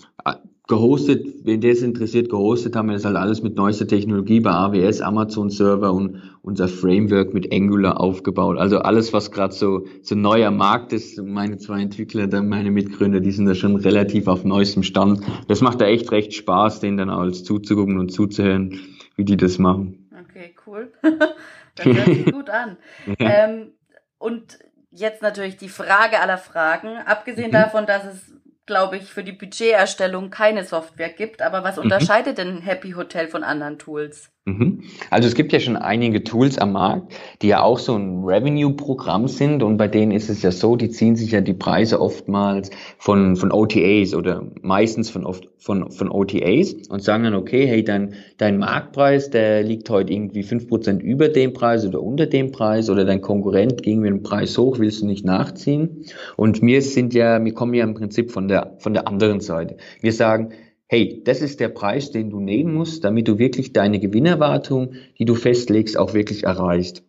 gehostet, 0.67 1.45
wenn 1.45 1.61
der 1.61 1.73
es 1.73 1.83
interessiert, 1.83 2.29
gehostet 2.29 2.75
haben 2.75 2.87
wir 2.87 2.93
das 2.93 3.05
halt 3.05 3.17
alles 3.17 3.43
mit 3.43 3.55
neuester 3.55 3.85
Technologie 3.85 4.39
bei 4.39 4.49
AWS, 4.49 5.01
Amazon 5.01 5.51
Server 5.51 5.93
und 5.93 6.23
unser 6.41 6.67
Framework 6.67 7.35
mit 7.35 7.53
Angular 7.53 8.01
aufgebaut. 8.01 8.57
Also 8.57 8.79
alles, 8.79 9.13
was 9.13 9.31
gerade 9.31 9.53
so, 9.53 9.85
so 10.01 10.15
neuer 10.15 10.49
Markt 10.49 10.91
ist, 10.91 11.21
meine 11.21 11.59
zwei 11.59 11.81
Entwickler, 11.83 12.25
dann 12.25 12.49
meine 12.49 12.71
Mitgründer, 12.71 13.19
die 13.19 13.31
sind 13.31 13.45
da 13.45 13.53
schon 13.53 13.75
relativ 13.75 14.27
auf 14.27 14.43
neuestem 14.43 14.81
Stand. 14.81 15.21
Das 15.47 15.61
macht 15.61 15.81
da 15.81 15.85
echt 15.85 16.11
recht 16.11 16.33
Spaß, 16.33 16.79
denen 16.79 16.97
dann 16.97 17.11
alles 17.11 17.43
zuzugucken 17.43 17.99
und 17.99 18.11
zuzuhören, 18.11 18.79
wie 19.15 19.25
die 19.25 19.37
das 19.37 19.57
machen. 19.57 20.09
Okay, 20.27 20.55
cool. 20.65 20.91
das 21.75 21.85
hört 21.85 22.05
sich 22.05 22.31
gut 22.31 22.49
an. 22.49 22.77
Ja. 23.19 23.45
Ähm, 23.45 23.73
und 24.17 24.59
jetzt 24.91 25.21
natürlich 25.21 25.57
die 25.57 25.69
Frage 25.69 26.19
aller 26.19 26.37
Fragen, 26.37 26.97
abgesehen 26.97 27.49
mhm. 27.49 27.53
davon, 27.53 27.85
dass 27.85 28.05
es 28.05 28.33
glaube 28.71 28.95
ich, 28.95 29.11
für 29.11 29.23
die 29.23 29.33
Budgeterstellung 29.33 30.29
keine 30.29 30.63
Software 30.63 31.09
gibt. 31.09 31.41
Aber 31.41 31.63
was 31.63 31.75
mhm. 31.75 31.83
unterscheidet 31.83 32.37
denn 32.37 32.61
Happy 32.61 32.91
Hotel 32.91 33.27
von 33.27 33.43
anderen 33.43 33.79
Tools? 33.79 34.31
Mhm. 34.45 34.81
Also 35.11 35.27
es 35.27 35.35
gibt 35.35 35.53
ja 35.53 35.59
schon 35.59 35.75
einige 35.75 36.23
Tools 36.23 36.57
am 36.57 36.71
Markt, 36.71 37.13
die 37.43 37.49
ja 37.49 37.61
auch 37.61 37.77
so 37.77 37.95
ein 37.95 38.23
Revenue-Programm 38.23 39.27
sind 39.27 39.61
und 39.61 39.77
bei 39.77 39.87
denen 39.87 40.11
ist 40.11 40.31
es 40.31 40.41
ja 40.41 40.51
so, 40.51 40.75
die 40.75 40.89
ziehen 40.89 41.15
sich 41.15 41.29
ja 41.31 41.41
die 41.41 41.53
Preise 41.53 42.01
oftmals 42.01 42.71
von, 42.97 43.35
von 43.35 43.51
OTAs 43.51 44.15
oder 44.15 44.43
meistens 44.63 45.11
von, 45.11 45.31
von, 45.59 45.91
von 45.91 46.09
OTAs 46.09 46.73
und 46.89 47.03
sagen 47.03 47.23
dann, 47.23 47.35
okay, 47.35 47.67
hey, 47.67 47.83
dein, 47.83 48.15
dein 48.37 48.57
Marktpreis, 48.57 49.29
der 49.29 49.61
liegt 49.61 49.91
heute 49.91 50.11
irgendwie 50.11 50.41
fünf 50.41 50.67
Prozent 50.67 51.03
über 51.03 51.29
dem 51.29 51.53
Preis 51.53 51.85
oder 51.85 52.01
unter 52.01 52.25
dem 52.25 52.51
Preis 52.51 52.89
oder 52.89 53.05
dein 53.05 53.21
Konkurrent 53.21 53.83
ging 53.83 53.99
mit 53.99 54.09
dem 54.09 54.23
Preis 54.23 54.57
hoch, 54.57 54.79
willst 54.79 55.03
du 55.03 55.05
nicht 55.05 55.23
nachziehen? 55.23 56.05
Und 56.35 56.63
wir 56.63 56.81
sind 56.81 57.13
ja, 57.13 57.45
wir 57.45 57.53
kommen 57.53 57.75
ja 57.75 57.83
im 57.83 57.93
Prinzip 57.93 58.31
von 58.31 58.47
der, 58.47 58.75
von 58.79 58.93
der 58.93 59.07
anderen 59.07 59.39
Seite. 59.39 59.77
Wir 60.01 60.13
sagen, 60.13 60.49
hey, 60.91 61.21
das 61.23 61.41
ist 61.41 61.61
der 61.61 61.69
Preis, 61.69 62.11
den 62.11 62.29
du 62.29 62.41
nehmen 62.41 62.73
musst, 62.73 63.05
damit 63.05 63.25
du 63.29 63.39
wirklich 63.39 63.71
deine 63.71 63.97
Gewinnerwartung, 63.97 64.95
die 65.17 65.23
du 65.23 65.35
festlegst, 65.35 65.97
auch 65.97 66.13
wirklich 66.13 66.43
erreichst. 66.43 67.03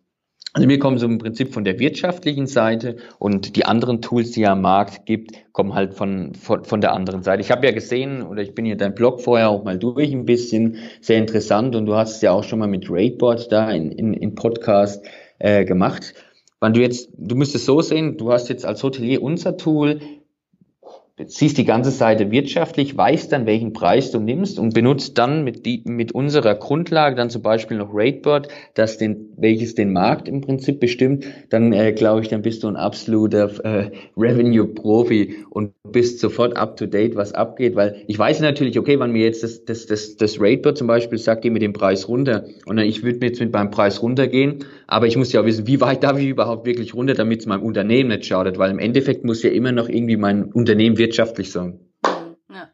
Also 0.53 0.69
wir 0.69 0.79
kommen 0.79 0.99
so 0.99 1.05
im 1.05 1.17
Prinzip 1.17 1.53
von 1.53 1.65
der 1.65 1.79
wirtschaftlichen 1.79 2.47
Seite 2.47 2.95
und 3.19 3.57
die 3.57 3.65
anderen 3.65 4.01
Tools, 4.01 4.31
die 4.31 4.43
es 4.43 4.49
am 4.49 4.61
Markt 4.61 5.05
gibt, 5.05 5.31
kommen 5.51 5.73
halt 5.73 5.95
von, 5.95 6.33
von, 6.33 6.63
von 6.63 6.79
der 6.79 6.93
anderen 6.93 7.23
Seite. 7.23 7.41
Ich 7.41 7.51
habe 7.51 7.65
ja 7.65 7.73
gesehen, 7.73 8.23
oder 8.23 8.41
ich 8.41 8.55
bin 8.55 8.63
hier 8.63 8.77
dein 8.77 8.95
Blog 8.95 9.19
vorher 9.19 9.49
auch 9.49 9.65
mal 9.65 9.77
durch 9.77 10.13
ein 10.13 10.23
bisschen, 10.23 10.77
sehr 11.01 11.17
interessant 11.17 11.75
und 11.75 11.85
du 11.85 11.95
hast 11.95 12.15
es 12.15 12.21
ja 12.21 12.31
auch 12.31 12.45
schon 12.45 12.59
mal 12.59 12.69
mit 12.69 12.89
Rateboard 12.89 13.51
da 13.51 13.69
in, 13.69 13.91
in, 13.91 14.13
in 14.13 14.33
Podcast 14.33 15.03
äh, 15.39 15.65
gemacht. 15.65 16.13
Wenn 16.61 16.71
du 16.71 16.79
jetzt, 16.79 17.09
du 17.17 17.35
müsstest 17.35 17.65
so 17.65 17.81
sehen, 17.81 18.15
du 18.15 18.31
hast 18.31 18.47
jetzt 18.47 18.65
als 18.65 18.81
Hotelier 18.81 19.21
unser 19.21 19.57
Tool, 19.57 19.99
siehst 21.27 21.59
die 21.59 21.65
ganze 21.65 21.91
Seite 21.91 22.31
wirtschaftlich, 22.31 22.97
weißt 22.97 23.31
dann, 23.31 23.45
welchen 23.45 23.71
Preis 23.71 24.09
du 24.09 24.19
nimmst 24.19 24.57
und 24.57 24.73
benutzt 24.73 25.17
dann 25.19 25.43
mit, 25.43 25.65
die, 25.65 25.83
mit 25.85 26.11
unserer 26.11 26.55
Grundlage 26.55 27.15
dann 27.15 27.29
zum 27.29 27.43
Beispiel 27.43 27.77
noch 27.77 27.89
Rateboard, 27.93 28.47
das 28.73 28.97
den, 28.97 29.29
welches 29.37 29.75
den 29.75 29.93
Markt 29.93 30.27
im 30.27 30.41
Prinzip 30.41 30.79
bestimmt, 30.79 31.25
dann 31.49 31.71
äh, 31.71 31.91
glaube 31.91 32.21
ich, 32.21 32.29
dann 32.29 32.41
bist 32.41 32.63
du 32.63 32.67
ein 32.67 32.75
absoluter 32.75 33.51
äh, 33.63 33.91
Revenue-Profi 34.17 35.45
und 35.51 35.73
bist 35.91 36.19
sofort 36.19 36.57
up 36.57 36.77
to 36.77 36.87
date, 36.87 37.15
was 37.15 37.33
abgeht, 37.33 37.75
weil 37.75 38.03
ich 38.07 38.17
weiß 38.17 38.39
natürlich, 38.39 38.79
okay, 38.79 38.99
wenn 38.99 39.11
mir 39.11 39.23
jetzt 39.23 39.43
das, 39.43 39.63
das, 39.65 39.85
das, 39.85 40.15
das 40.15 40.41
Rateboard 40.41 40.79
zum 40.79 40.87
Beispiel 40.87 41.19
sagt, 41.19 41.43
geh 41.43 41.51
mit 41.51 41.61
dem 41.61 41.73
Preis 41.73 42.07
runter 42.07 42.45
und 42.65 42.77
dann 42.77 42.87
ich 42.87 43.03
würde 43.03 43.19
mir 43.19 43.27
jetzt 43.27 43.39
mit 43.39 43.53
meinem 43.53 43.69
Preis 43.69 44.01
runtergehen, 44.01 44.65
aber 44.87 45.05
ich 45.05 45.15
muss 45.15 45.31
ja 45.31 45.41
auch 45.41 45.45
wissen, 45.45 45.67
wie 45.67 45.79
weit 45.79 46.03
darf 46.03 46.17
ich 46.17 46.27
überhaupt 46.27 46.65
wirklich 46.65 46.95
runter, 46.95 47.13
damit 47.13 47.41
es 47.41 47.45
meinem 47.45 47.61
Unternehmen 47.61 48.09
nicht 48.09 48.25
schadet, 48.25 48.57
weil 48.57 48.71
im 48.71 48.79
Endeffekt 48.79 49.23
muss 49.23 49.43
ja 49.43 49.51
immer 49.51 49.71
noch 49.71 49.89
irgendwie 49.89 50.17
mein 50.17 50.45
Unternehmen 50.45 50.97
wirtschaftlich 51.03 51.51
sein. 51.51 51.79
Ja. 52.49 52.69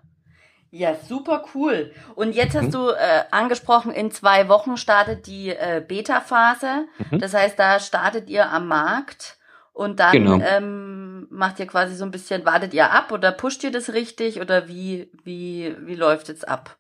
Ja, 0.72 0.96
super 1.08 1.46
cool. 1.56 1.92
Und 2.14 2.36
jetzt 2.36 2.56
hast 2.56 2.68
mhm. 2.68 2.72
du 2.72 2.90
äh, 2.90 3.24
angesprochen, 3.32 3.92
in 3.92 4.12
zwei 4.12 4.48
Wochen 4.50 4.78
startet 4.78 5.26
die 5.26 5.50
äh, 5.50 5.84
Beta-Phase. 5.86 6.86
Mhm. 7.10 7.20
Das 7.20 7.34
heißt, 7.34 7.58
da 7.58 7.80
startet 7.80 8.30
ihr 8.30 8.52
am 8.52 8.68
Markt 8.68 9.40
und 9.74 10.00
dann 10.00 10.12
genau. 10.12 10.40
ähm, 10.40 11.26
macht 11.32 11.60
ihr 11.60 11.66
quasi 11.66 11.96
so 11.96 12.06
ein 12.06 12.12
bisschen, 12.12 12.46
wartet 12.46 12.76
ihr 12.76 12.92
ab 12.92 13.12
oder 13.12 13.32
pusht 13.32 13.64
ihr 13.64 13.72
das 13.72 13.94
richtig 13.94 14.40
oder 14.42 14.68
wie, 14.68 15.10
wie, 15.24 15.76
wie 15.86 15.96
läuft 15.96 16.30
es 16.30 16.44
ab? 16.44 16.78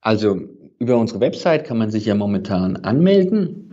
Also 0.00 0.38
über 0.78 0.96
unsere 0.96 1.18
Website 1.20 1.64
kann 1.64 1.78
man 1.78 1.90
sich 1.90 2.06
ja 2.06 2.14
momentan 2.14 2.76
anmelden. 2.76 3.71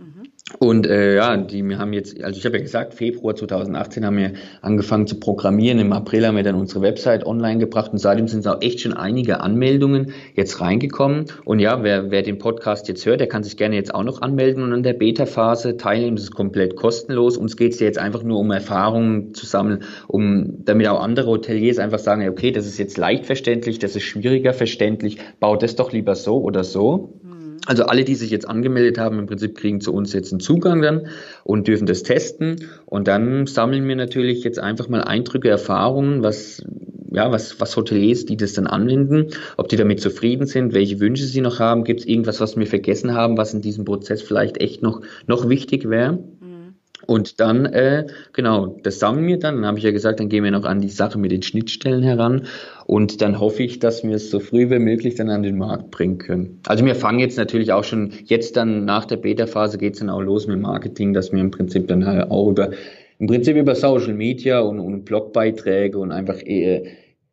Und 0.58 0.86
äh, 0.86 1.16
ja, 1.16 1.36
die 1.36 1.62
wir 1.62 1.78
haben 1.78 1.92
jetzt, 1.92 2.22
also 2.22 2.38
ich 2.38 2.44
habe 2.44 2.56
ja 2.56 2.62
gesagt, 2.62 2.94
Februar 2.94 3.36
2018 3.36 4.04
haben 4.04 4.16
wir 4.16 4.32
angefangen 4.62 5.06
zu 5.06 5.20
programmieren. 5.20 5.78
Im 5.78 5.92
April 5.92 6.26
haben 6.26 6.36
wir 6.36 6.42
dann 6.42 6.56
unsere 6.56 6.82
Website 6.82 7.24
online 7.24 7.60
gebracht 7.60 7.92
und 7.92 7.98
seitdem 7.98 8.26
sind 8.26 8.46
auch 8.48 8.60
echt 8.60 8.80
schon 8.80 8.92
einige 8.92 9.40
Anmeldungen 9.40 10.12
jetzt 10.34 10.60
reingekommen. 10.60 11.26
Und 11.44 11.60
ja, 11.60 11.82
wer, 11.82 12.10
wer 12.10 12.22
den 12.22 12.38
Podcast 12.38 12.88
jetzt 12.88 13.06
hört, 13.06 13.20
der 13.20 13.28
kann 13.28 13.44
sich 13.44 13.56
gerne 13.56 13.76
jetzt 13.76 13.94
auch 13.94 14.02
noch 14.02 14.22
anmelden 14.22 14.62
und 14.62 14.72
an 14.72 14.82
der 14.82 14.94
Beta-Phase 14.94 15.76
teilnehmen. 15.76 16.16
Das 16.16 16.24
ist 16.24 16.34
komplett 16.34 16.76
kostenlos. 16.76 17.36
Uns 17.36 17.56
geht 17.56 17.72
es 17.72 17.80
ja 17.80 17.86
jetzt 17.86 17.98
einfach 17.98 18.22
nur 18.22 18.38
um 18.38 18.50
Erfahrungen 18.50 19.34
zu 19.34 19.46
sammeln, 19.46 19.84
um 20.08 20.64
damit 20.64 20.88
auch 20.88 21.00
andere 21.00 21.28
Hoteliers 21.28 21.78
einfach 21.78 22.00
sagen, 22.00 22.28
okay, 22.28 22.50
das 22.50 22.66
ist 22.66 22.78
jetzt 22.78 22.98
leicht 22.98 23.26
verständlich, 23.26 23.78
das 23.78 23.94
ist 23.94 24.02
schwieriger 24.02 24.52
verständlich, 24.52 25.18
baut 25.38 25.62
das 25.62 25.76
doch 25.76 25.92
lieber 25.92 26.16
so 26.16 26.40
oder 26.40 26.64
so. 26.64 27.19
Also 27.66 27.84
alle, 27.84 28.04
die 28.04 28.14
sich 28.14 28.30
jetzt 28.30 28.48
angemeldet 28.48 28.98
haben, 28.98 29.18
im 29.18 29.26
Prinzip 29.26 29.56
kriegen 29.56 29.80
zu 29.80 29.92
uns 29.92 30.12
jetzt 30.12 30.32
einen 30.32 30.40
Zugang 30.40 30.80
dann 30.80 31.08
und 31.44 31.68
dürfen 31.68 31.86
das 31.86 32.02
testen. 32.02 32.68
Und 32.86 33.06
dann 33.06 33.46
sammeln 33.46 33.86
wir 33.86 33.96
natürlich 33.96 34.44
jetzt 34.44 34.58
einfach 34.58 34.88
mal 34.88 35.02
Eindrücke, 35.02 35.48
Erfahrungen, 35.50 36.22
was, 36.22 36.64
ja, 37.12 37.30
was, 37.30 37.60
was 37.60 37.76
Hoteliers, 37.76 38.24
die 38.24 38.36
das 38.36 38.54
dann 38.54 38.66
anwenden, 38.66 39.28
ob 39.56 39.68
die 39.68 39.76
damit 39.76 40.00
zufrieden 40.00 40.46
sind, 40.46 40.72
welche 40.72 41.00
Wünsche 41.00 41.24
sie 41.24 41.42
noch 41.42 41.58
haben, 41.58 41.84
gibt 41.84 42.00
es 42.00 42.06
irgendwas, 42.06 42.40
was 42.40 42.56
wir 42.56 42.66
vergessen 42.66 43.14
haben, 43.14 43.36
was 43.36 43.52
in 43.52 43.60
diesem 43.60 43.84
Prozess 43.84 44.22
vielleicht 44.22 44.60
echt 44.60 44.82
noch, 44.82 45.02
noch 45.26 45.48
wichtig 45.48 45.88
wäre. 45.88 46.18
Und 47.06 47.40
dann, 47.40 47.66
äh, 47.66 48.06
genau, 48.32 48.78
das 48.82 48.98
sammeln 48.98 49.26
wir 49.26 49.38
dann. 49.38 49.56
Dann 49.56 49.66
habe 49.66 49.78
ich 49.78 49.84
ja 49.84 49.90
gesagt, 49.90 50.20
dann 50.20 50.28
gehen 50.28 50.44
wir 50.44 50.50
noch 50.50 50.64
an 50.64 50.80
die 50.80 50.88
Sache 50.88 51.18
mit 51.18 51.32
den 51.32 51.42
Schnittstellen 51.42 52.02
heran. 52.02 52.46
Und 52.86 53.22
dann 53.22 53.40
hoffe 53.40 53.62
ich, 53.62 53.78
dass 53.78 54.02
wir 54.02 54.16
es 54.16 54.30
so 54.30 54.40
früh 54.40 54.70
wie 54.70 54.78
möglich 54.78 55.14
dann 55.14 55.30
an 55.30 55.42
den 55.42 55.58
Markt 55.58 55.90
bringen 55.90 56.18
können. 56.18 56.60
Also 56.66 56.84
wir 56.84 56.94
fangen 56.94 57.20
jetzt 57.20 57.36
natürlich 57.36 57.72
auch 57.72 57.84
schon, 57.84 58.12
jetzt 58.24 58.56
dann 58.56 58.84
nach 58.84 59.04
der 59.04 59.16
Beta-Phase 59.16 59.78
geht 59.78 59.94
es 59.94 60.00
dann 60.00 60.10
auch 60.10 60.20
los 60.20 60.46
mit 60.46 60.60
Marketing, 60.60 61.12
dass 61.12 61.32
wir 61.32 61.40
im 61.40 61.50
Prinzip 61.50 61.88
dann 61.88 62.06
halt 62.06 62.30
auch 62.30 62.50
über, 62.50 62.70
im 63.18 63.26
Prinzip 63.26 63.56
über 63.56 63.74
Social 63.74 64.14
Media 64.14 64.60
und, 64.60 64.80
und 64.80 65.04
Blogbeiträge 65.04 65.98
und 65.98 66.12
einfach 66.12 66.40
äh, 66.42 66.84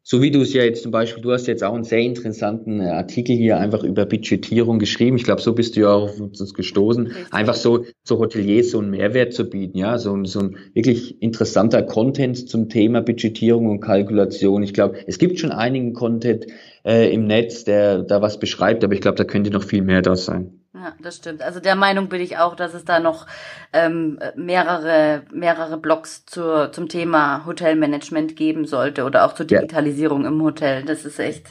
so 0.10 0.22
wie 0.22 0.32
du 0.32 0.40
es 0.40 0.54
ja 0.54 0.64
jetzt 0.64 0.84
zum 0.84 0.92
Beispiel, 0.94 1.22
du 1.22 1.34
hast 1.34 1.48
jetzt 1.48 1.66
auch 1.66 1.74
einen 1.74 1.84
sehr 1.84 2.00
interessanten 2.00 2.80
äh, 2.80 2.92
Artikel 2.92 3.36
hier 3.36 3.58
einfach 3.58 3.84
über 3.84 4.06
Budgetierung 4.06 4.80
geschrieben. 4.80 5.18
Ich 5.18 5.26
glaube, 5.26 5.42
so 5.42 5.54
bist 5.54 5.76
du 5.76 5.82
ja 5.82 5.90
auch 5.90 6.04
auf 6.04 6.22
uns 6.22 6.54
gestoßen. 6.54 7.12
Einfach 7.30 7.56
so, 7.56 7.84
so 8.06 8.18
Hoteliers 8.18 8.72
so 8.72 8.80
einen 8.80 8.92
Mehrwert 8.92 9.34
zu 9.34 9.50
bieten, 9.50 9.78
ja, 9.78 9.98
so, 9.98 10.24
so 10.24 10.40
ein 10.40 10.56
wirklich 10.74 11.22
interessanter 11.22 11.84
Content 11.84 12.48
zum 12.48 12.70
Thema 12.70 13.02
Budgetierung 13.02 13.68
und 13.68 13.82
Kalkulation. 13.82 14.64
Ich 14.64 14.74
glaube, 14.74 14.96
es 15.08 15.18
gibt 15.18 15.40
schon 15.40 15.52
einigen 15.52 15.92
Content 15.92 16.48
äh, 16.86 17.14
im 17.14 17.28
Netz, 17.28 17.66
der 17.66 18.04
da 18.04 18.22
was 18.22 18.40
beschreibt, 18.40 18.86
aber 18.86 18.94
ich 18.94 19.02
glaube, 19.02 19.18
da 19.18 19.26
könnte 19.26 19.52
noch 19.52 19.66
viel 19.66 19.82
mehr 19.82 20.02
da 20.02 20.16
sein. 20.16 20.62
Ja, 20.88 20.94
das 21.00 21.18
stimmt. 21.18 21.42
Also 21.42 21.60
der 21.60 21.76
Meinung 21.76 22.08
bin 22.08 22.22
ich 22.22 22.38
auch, 22.38 22.56
dass 22.56 22.74
es 22.74 22.86
da 22.86 23.00
noch 23.00 23.28
ähm, 23.74 24.20
mehrere, 24.36 25.24
mehrere 25.34 25.78
Blogs 25.78 26.26
zur, 26.26 26.72
zum 26.72 26.88
Thema 26.88 27.46
Hotelmanagement 27.46 28.38
geben 28.38 28.66
sollte 28.66 29.04
oder 29.04 29.26
auch 29.26 29.34
zur 29.34 29.46
Digitalisierung 29.46 30.24
ja. 30.24 30.30
im 30.30 30.42
Hotel. 30.42 30.84
Das 30.84 31.04
ist 31.04 31.20
echt 31.20 31.48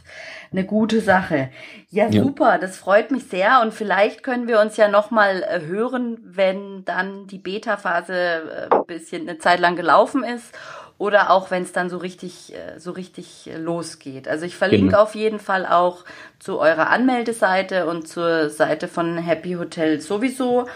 eine 0.52 0.64
gute 0.64 1.00
Sache. 1.00 1.50
Ja, 1.90 2.08
ja, 2.08 2.22
super, 2.22 2.56
das 2.58 2.78
freut 2.78 3.10
mich 3.10 3.24
sehr 3.24 3.60
und 3.62 3.74
vielleicht 3.74 4.22
können 4.22 4.48
wir 4.48 4.58
uns 4.60 4.78
ja 4.78 4.88
nochmal 4.88 5.42
äh, 5.42 5.60
hören, 5.66 6.18
wenn 6.22 6.84
dann 6.86 7.26
die 7.26 7.38
Beta-Phase 7.38 8.14
äh, 8.14 8.74
ein 8.74 8.86
bisschen 8.86 9.28
eine 9.28 9.38
Zeit 9.38 9.60
lang 9.60 9.76
gelaufen 9.76 10.24
ist 10.24 10.54
oder 10.98 11.30
auch 11.30 11.50
wenn 11.50 11.62
es 11.62 11.72
dann 11.72 11.90
so 11.90 11.98
richtig, 11.98 12.54
äh, 12.54 12.78
so 12.78 12.92
richtig 12.92 13.50
losgeht. 13.56 14.28
Also 14.28 14.46
ich 14.46 14.56
verlinke 14.56 14.86
genau. 14.88 15.02
auf 15.02 15.14
jeden 15.14 15.40
Fall 15.40 15.66
auch 15.66 16.04
zu 16.38 16.58
eurer 16.58 16.88
Anmeldeseite 16.88 17.86
und 17.86 18.08
zur 18.08 18.48
Seite 18.50 18.88
von 18.88 19.18
Happy 19.18 19.54
Hotel 19.54 20.00
sowieso. 20.00 20.68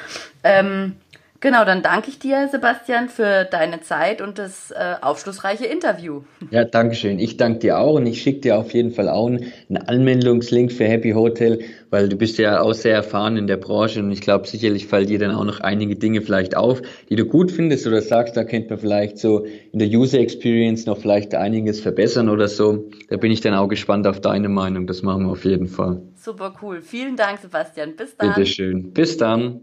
Ähm, 0.45 0.97
Genau, 1.41 1.65
dann 1.65 1.83
danke 1.83 2.11
ich 2.11 2.19
dir, 2.19 2.49
Sebastian, 2.49 3.09
für 3.09 3.45
deine 3.51 3.81
Zeit 3.81 4.21
und 4.21 4.39
das 4.39 4.71
äh, 4.73 4.97
aufschlussreiche 5.01 5.65
Interview. 5.65 6.21
Ja, 6.51 6.65
danke 6.65 6.95
schön. 6.95 7.19
Ich 7.19 7.39
danke 7.39 7.61
dir 7.61 7.79
auch 7.79 7.95
und 7.95 8.05
ich 8.05 8.21
schicke 8.21 8.41
dir 8.41 8.59
auf 8.59 8.75
jeden 8.75 8.91
Fall 8.91 9.09
auch 9.09 9.27
einen 9.27 9.79
Anmeldungslink 9.87 10.71
für 10.71 10.85
Happy 10.85 11.13
Hotel, 11.13 11.61
weil 11.89 12.11
du 12.11 12.17
bist 12.17 12.37
ja 12.37 12.61
auch 12.61 12.75
sehr 12.75 12.95
erfahren 12.95 13.39
in 13.39 13.47
der 13.47 13.57
Branche 13.57 14.01
und 14.01 14.11
ich 14.11 14.21
glaube, 14.21 14.47
sicherlich 14.47 14.87
fallen 14.87 15.07
dir 15.07 15.19
dann 15.19 15.35
auch 15.35 15.45
noch 15.45 15.61
einige 15.61 15.97
Dinge 15.97 16.21
vielleicht 16.21 16.59
auf, 16.59 16.83
die 17.09 17.17
du 17.17 17.25
gut 17.25 17.51
findest 17.51 17.87
oder 17.87 18.03
sagst, 18.03 18.37
da 18.37 18.45
könnte 18.45 18.71
man 18.71 18.79
vielleicht 18.79 19.17
so 19.17 19.47
in 19.73 19.79
der 19.79 19.89
User 19.89 20.19
Experience 20.19 20.85
noch 20.85 20.99
vielleicht 20.99 21.35
einiges 21.35 21.81
verbessern 21.81 22.29
oder 22.29 22.49
so. 22.49 22.91
Da 23.09 23.17
bin 23.17 23.33
ich 23.33 23.41
dann 23.41 23.55
auch 23.55 23.69
gespannt 23.69 24.07
auf 24.07 24.21
deine 24.21 24.51
Meinung. 24.51 24.87
Das 24.87 25.03
machen 25.03 25.25
wir 25.25 25.33
auf 25.33 25.47
jeden 25.47 25.69
Fall. 25.69 26.03
Super 26.17 26.55
cool. 26.61 26.83
Vielen 26.83 27.17
Dank, 27.17 27.39
Sebastian. 27.39 27.97
Bis 27.97 28.15
dann. 28.15 28.35
Bitteschön. 28.35 28.93
Bis 28.93 29.17
dann. 29.17 29.63